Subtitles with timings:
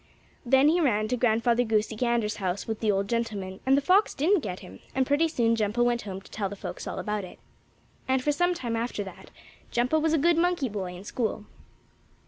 [0.43, 4.15] Then he ran to Grandfather Goosey Gander's house with the old gentleman, and the fox
[4.15, 7.23] didn't get him, and pretty soon Jumpo went home to tell the folks all about
[7.23, 7.37] it.
[8.07, 9.29] And for some time after that
[9.69, 11.45] Jumpo was a good monkey boy in school.